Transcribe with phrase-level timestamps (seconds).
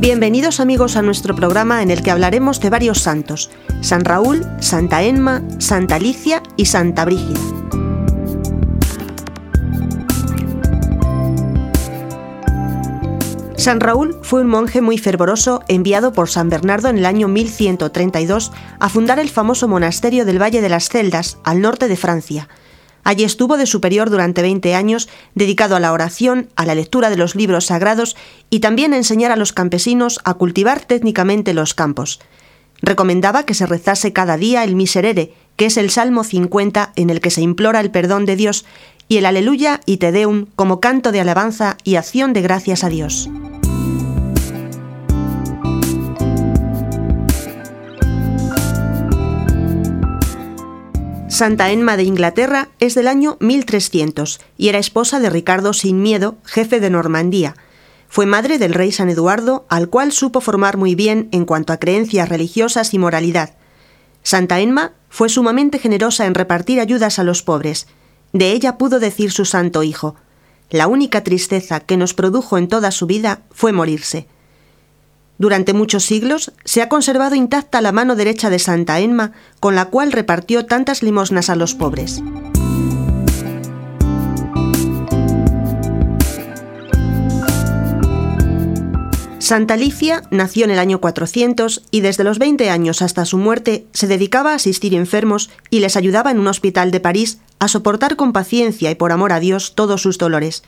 [0.00, 3.50] Bienvenidos amigos a nuestro programa en el que hablaremos de varios santos,
[3.80, 7.63] San Raúl, Santa Enma, Santa Alicia y Santa Brígida.
[13.64, 18.52] San Raúl fue un monje muy fervoroso enviado por San Bernardo en el año 1132
[18.78, 22.50] a fundar el famoso monasterio del Valle de las Celdas, al norte de Francia.
[23.04, 27.16] Allí estuvo de superior durante 20 años, dedicado a la oración, a la lectura de
[27.16, 28.16] los libros sagrados
[28.50, 32.20] y también a enseñar a los campesinos a cultivar técnicamente los campos.
[32.82, 37.22] Recomendaba que se rezase cada día el Miserere, que es el Salmo 50 en el
[37.22, 38.66] que se implora el perdón de Dios,
[39.08, 42.90] y el Aleluya y Te Deum como canto de alabanza y acción de gracias a
[42.90, 43.30] Dios.
[51.34, 56.36] Santa Enma de Inglaterra es del año 1300 y era esposa de Ricardo Sin Miedo,
[56.44, 57.56] jefe de Normandía.
[58.08, 61.78] Fue madre del rey San Eduardo, al cual supo formar muy bien en cuanto a
[61.78, 63.56] creencias religiosas y moralidad.
[64.22, 67.88] Santa Enma fue sumamente generosa en repartir ayudas a los pobres.
[68.32, 70.14] De ella pudo decir su santo hijo,
[70.70, 74.28] La única tristeza que nos produjo en toda su vida fue morirse.
[75.38, 79.86] Durante muchos siglos se ha conservado intacta la mano derecha de Santa Enma, con la
[79.86, 82.22] cual repartió tantas limosnas a los pobres.
[89.44, 93.86] Santa Alicia nació en el año 400 y desde los 20 años hasta su muerte
[93.92, 98.16] se dedicaba a asistir enfermos y les ayudaba en un hospital de París a soportar
[98.16, 100.62] con paciencia y por amor a Dios todos sus dolores.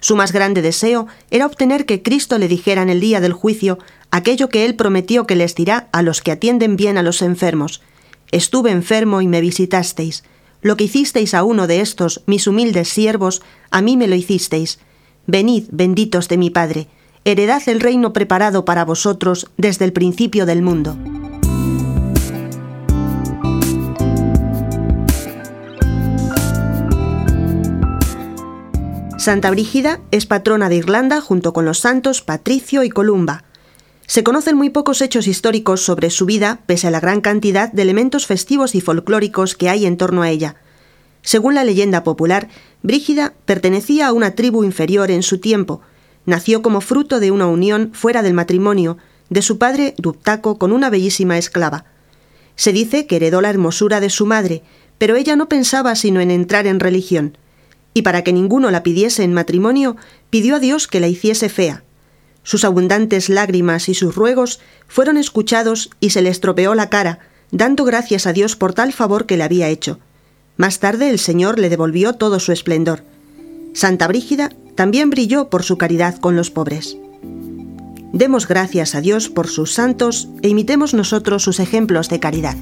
[0.00, 3.78] Su más grande deseo era obtener que Cristo le dijera en el día del juicio
[4.10, 7.82] aquello que él prometió que les dirá a los que atienden bien a los enfermos.
[8.30, 10.24] Estuve enfermo y me visitasteis.
[10.60, 14.80] Lo que hicisteis a uno de estos, mis humildes siervos, a mí me lo hicisteis.
[15.26, 16.88] Venid, benditos de mi Padre,
[17.24, 20.96] heredad el reino preparado para vosotros desde el principio del mundo.
[29.18, 33.42] Santa Brígida es patrona de Irlanda junto con los santos Patricio y Columba.
[34.06, 37.82] Se conocen muy pocos hechos históricos sobre su vida, pese a la gran cantidad de
[37.82, 40.54] elementos festivos y folclóricos que hay en torno a ella.
[41.22, 42.48] Según la leyenda popular,
[42.84, 45.80] Brígida pertenecía a una tribu inferior en su tiempo.
[46.24, 48.98] Nació como fruto de una unión fuera del matrimonio
[49.30, 51.86] de su padre Duptaco con una bellísima esclava.
[52.54, 54.62] Se dice que heredó la hermosura de su madre,
[54.96, 57.36] pero ella no pensaba sino en entrar en religión
[57.94, 59.96] y para que ninguno la pidiese en matrimonio,
[60.30, 61.82] pidió a Dios que la hiciese fea.
[62.42, 67.18] Sus abundantes lágrimas y sus ruegos fueron escuchados y se le estropeó la cara,
[67.50, 69.98] dando gracias a Dios por tal favor que le había hecho.
[70.56, 73.02] Más tarde el Señor le devolvió todo su esplendor.
[73.74, 76.96] Santa Brígida también brilló por su caridad con los pobres.
[78.12, 82.56] Demos gracias a Dios por sus santos e imitemos nosotros sus ejemplos de caridad.